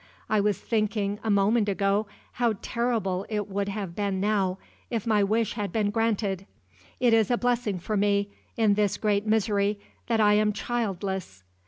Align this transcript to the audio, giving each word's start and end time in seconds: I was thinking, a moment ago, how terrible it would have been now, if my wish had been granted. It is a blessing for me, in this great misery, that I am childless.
I 0.31 0.39
was 0.39 0.57
thinking, 0.57 1.19
a 1.23 1.29
moment 1.29 1.69
ago, 1.69 2.07
how 2.31 2.55
terrible 2.63 3.23
it 3.29 3.47
would 3.47 3.69
have 3.69 3.95
been 3.95 4.19
now, 4.19 4.57
if 4.89 5.05
my 5.05 5.23
wish 5.23 5.53
had 5.53 5.71
been 5.71 5.91
granted. 5.91 6.47
It 6.99 7.13
is 7.13 7.29
a 7.29 7.37
blessing 7.37 7.77
for 7.77 7.95
me, 7.95 8.31
in 8.57 8.73
this 8.73 8.97
great 8.97 9.27
misery, 9.27 9.79
that 10.07 10.19
I 10.19 10.33
am 10.33 10.53
childless. 10.53 11.43